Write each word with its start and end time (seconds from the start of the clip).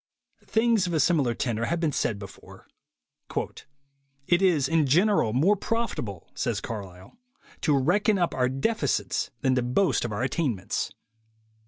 Things 0.47 0.87
of 0.87 0.93
a 0.95 0.99
similar 0.99 1.35
tenor 1.35 1.65
have 1.65 1.79
been 1.79 1.91
said 1.91 2.17
before. 2.17 2.65
"It 4.25 4.41
is 4.41 4.67
in 4.67 4.87
general 4.87 5.31
more 5.31 5.55
profitable," 5.55 6.31
says 6.33 6.59
Carlyle, 6.59 7.19
"to 7.61 7.77
reckon 7.77 8.17
up 8.17 8.33
our 8.33 8.49
defects 8.49 9.29
than 9.41 9.53
to 9.53 9.61
boast 9.61 10.03
of 10.03 10.11
our 10.11 10.23
attain 10.23 10.55
ments." 10.55 10.91